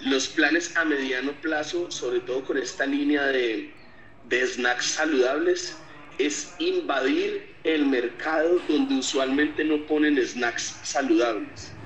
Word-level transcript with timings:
los 0.00 0.28
planes 0.28 0.76
a 0.76 0.84
mediano 0.84 1.40
plazo, 1.40 1.90
sobre 1.90 2.20
todo 2.20 2.44
con 2.44 2.58
esta 2.58 2.86
línea 2.86 3.26
de, 3.26 3.76
de 4.22 4.46
snacks 4.46 4.86
saludables, 4.86 5.86
es 6.18 6.54
invadir 6.58 7.58
el 7.64 7.86
mercado 7.86 8.60
donde 8.60 8.96
usualmente 8.96 9.64
no 9.64 9.86
ponen 9.86 10.24
snacks 10.24 10.80
saludables. 10.82 11.80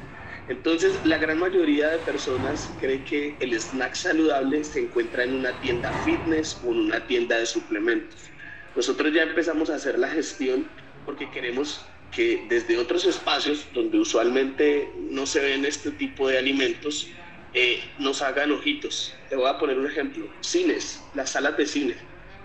Entonces, 0.46 1.04
la 1.04 1.18
gran 1.18 1.38
mayoría 1.38 1.88
de 1.91 2.00
personas 2.00 2.75
cree 2.79 3.04
que 3.04 3.38
el 3.41 3.54
snack 3.54 3.95
saludable 3.95 4.62
se 4.64 4.80
encuentra 4.80 5.24
en 5.24 5.34
una 5.34 5.58
tienda 5.61 5.92
fitness 5.92 6.61
o 6.62 6.72
en 6.72 6.80
una 6.80 7.06
tienda 7.06 7.38
de 7.38 7.46
suplementos. 7.46 8.34
Nosotros 8.74 9.12
ya 9.14 9.22
empezamos 9.22 9.70
a 9.70 9.76
hacer 9.76 9.98
la 9.98 10.08
gestión 10.11 10.70
porque 11.04 11.30
queremos 11.30 11.95
que 12.11 12.46
desde 12.48 12.79
otros 12.79 13.04
espacios 13.06 13.72
donde 13.72 13.98
usualmente 13.98 14.95
no 14.96 15.26
se 15.26 15.40
ven 15.40 15.64
este 15.64 15.92
tipo 15.92 16.29
de 16.29 16.38
alimentos, 16.38 17.23
eh, 17.54 17.94
nos 17.98 18.20
hagan 18.20 18.52
ojitos. 18.52 19.24
Te 19.28 19.36
voy 19.36 19.48
a 19.48 19.58
poner 19.58 19.78
un 19.78 19.86
ejemplo. 19.86 20.36
Cines, 20.40 21.08
las 21.14 21.30
salas 21.30 21.56
de 21.56 21.66
cine. 21.66 21.96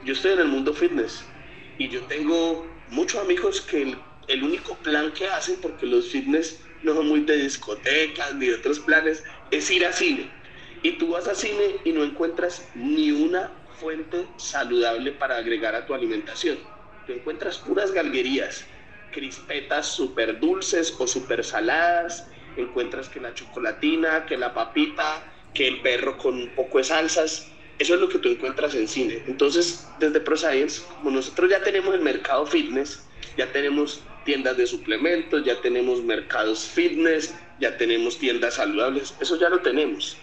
Yo 0.02 0.14
estoy 0.14 0.34
en 0.34 0.40
el 0.40 0.48
mundo 0.48 0.74
fitness 0.74 1.36
y 1.78 1.90
yo 1.90 2.06
tengo 2.06 2.84
muchos 2.88 3.22
amigos 3.22 3.62
que 3.62 3.82
el, 3.82 4.06
el 4.28 4.44
único 4.44 4.82
plan 4.82 5.12
que 5.12 5.28
hacen, 5.28 5.60
porque 5.62 5.86
los 5.88 6.10
fitness 6.10 6.62
no 6.82 6.94
son 6.94 7.08
muy 7.08 7.22
de 7.22 7.38
discotecas 7.38 8.36
ni 8.36 8.48
de 8.48 8.56
otros 8.56 8.80
planes, 8.80 9.24
es 9.50 9.70
ir 9.72 9.86
a 9.86 9.92
cine. 9.92 10.40
Y 10.82 10.98
tú 10.98 11.10
vas 11.10 11.28
a 11.28 11.36
cine 11.36 11.82
y 11.84 11.92
no 11.92 12.04
encuentras 12.04 12.72
ni 12.76 13.12
una 13.12 13.60
fuente 13.80 14.34
saludable 14.38 15.14
para 15.14 15.38
agregar 15.38 15.76
a 15.76 15.86
tu 15.86 15.94
alimentación. 15.94 16.60
Tú 17.04 17.14
encuentras 17.14 17.58
puras 17.58 17.92
galguerías, 17.92 18.70
crispetas 19.10 19.88
súper 19.88 20.40
dulces 20.40 20.96
o 21.00 21.08
súper 21.08 21.44
saladas, 21.44 22.30
encuentras 22.58 23.10
que 23.10 23.20
la 23.20 23.34
chocolatina, 23.34 24.26
que 24.26 24.38
la 24.38 24.54
papita, 24.54 25.24
que 25.54 25.68
el 25.68 25.82
perro 25.82 26.18
con 26.18 26.36
un 26.36 26.50
poco 26.50 26.78
de 26.78 26.84
salsas. 26.84 27.52
Eso 27.78 27.96
es 27.96 28.02
lo 28.02 28.10
que 28.10 28.20
tú 28.20 28.30
encuentras 28.30 28.76
en 28.76 28.88
cine. 28.88 29.24
Entonces, 29.28 29.88
desde 30.00 30.20
ProScience, 30.20 30.82
como 30.96 31.12
nosotros 31.12 31.50
ya 31.50 31.62
tenemos 31.62 31.96
el 31.96 32.02
mercado 32.02 32.46
fitness, 32.46 33.06
ya 33.38 33.52
tenemos 33.52 34.04
tiendas 34.26 34.58
de 34.58 34.68
suplementos, 34.68 35.46
ya 35.46 35.62
tenemos 35.62 36.04
mercados 36.04 36.66
fitness, 36.66 37.34
ya 37.60 37.78
tenemos 37.78 38.18
tiendas 38.18 38.56
saludables, 38.56 39.16
eso 39.22 39.40
ya 39.40 39.50
lo 39.50 39.60
tenemos. 39.60 40.18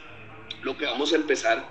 Lo 0.62 0.76
que 0.76 0.84
vamos 0.84 1.12
a 1.12 1.16
empezar 1.16 1.66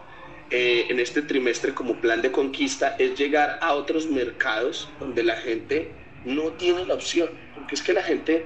eh, 0.51 0.85
en 0.89 0.99
este 0.99 1.21
trimestre 1.21 1.73
como 1.73 1.95
plan 2.01 2.21
de 2.21 2.31
conquista 2.31 2.95
es 2.99 3.17
llegar 3.17 3.57
a 3.61 3.73
otros 3.73 4.07
mercados 4.07 4.89
donde 4.99 5.23
la 5.23 5.35
gente 5.35 5.91
no 6.23 6.51
tiene 6.53 6.85
la 6.85 6.93
opción, 6.93 7.29
porque 7.55 7.75
es 7.75 7.81
que 7.81 7.93
la 7.93 8.03
gente, 8.03 8.45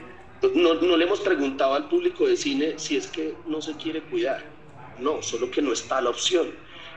no, 0.56 0.76
no 0.76 0.98
le 0.98 1.06
hemos 1.06 1.20
preguntado 1.22 1.74
al 1.74 1.90
público 1.90 2.28
de 2.28 2.38
cine 2.38 2.74
si 2.78 2.98
es 2.98 3.08
que 3.08 3.36
no 3.48 3.62
se 3.62 3.76
quiere 3.76 4.02
cuidar, 4.02 4.44
no, 5.00 5.22
solo 5.22 5.52
que 5.52 5.62
no 5.62 5.74
está 5.74 6.02
la 6.02 6.10
opción. 6.10 6.52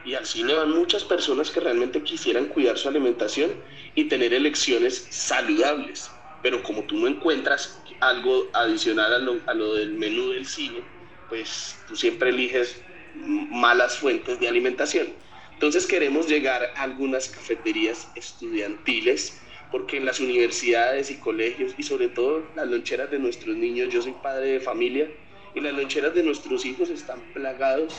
Y 0.04 0.14
al 0.14 0.26
cine 0.26 0.54
van 0.54 0.70
muchas 0.72 1.04
personas 1.04 1.50
que 1.50 1.60
realmente 1.60 2.02
quisieran 2.02 2.46
cuidar 2.46 2.76
su 2.76 2.88
alimentación 2.88 3.52
y 3.94 4.04
tener 4.04 4.34
elecciones 4.34 5.06
saludables 5.10 6.10
pero 6.42 6.62
como 6.62 6.82
tú 6.82 6.98
no 6.98 7.06
encuentras 7.06 7.80
algo 8.00 8.48
adicional 8.52 9.14
a 9.14 9.18
lo, 9.18 9.40
a 9.46 9.54
lo 9.54 9.74
del 9.74 9.92
menú 9.92 10.30
del 10.30 10.44
cine, 10.44 10.82
pues 11.28 11.78
tú 11.86 11.96
siempre 11.96 12.30
eliges 12.30 12.82
malas 13.14 13.96
fuentes 13.96 14.40
de 14.40 14.48
alimentación. 14.48 15.08
Entonces 15.52 15.86
queremos 15.86 16.26
llegar 16.26 16.72
a 16.74 16.82
algunas 16.82 17.28
cafeterías 17.28 18.08
estudiantiles, 18.16 19.40
porque 19.72 19.96
en 19.96 20.04
las 20.04 20.20
universidades 20.20 21.10
y 21.10 21.16
colegios, 21.16 21.74
y 21.78 21.82
sobre 21.82 22.08
todo 22.08 22.44
las 22.54 22.68
loncheras 22.68 23.10
de 23.10 23.18
nuestros 23.18 23.56
niños, 23.56 23.88
yo 23.92 24.02
soy 24.02 24.12
padre 24.22 24.52
de 24.52 24.60
familia, 24.60 25.10
y 25.54 25.60
las 25.60 25.72
loncheras 25.72 26.14
de 26.14 26.22
nuestros 26.22 26.64
hijos 26.64 26.90
están 26.90 27.20
plagados 27.32 27.94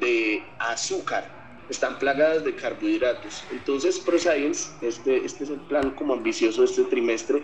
de 0.00 0.42
azúcar, 0.58 1.28
están 1.68 1.98
plagadas 1.98 2.44
de 2.44 2.54
carbohidratos. 2.54 3.42
Entonces, 3.50 3.98
ProScience, 3.98 4.70
este, 4.82 5.24
este 5.24 5.44
es 5.44 5.50
el 5.50 5.60
plan 5.60 5.90
como 5.92 6.12
ambicioso 6.12 6.62
este 6.62 6.84
trimestre. 6.84 7.42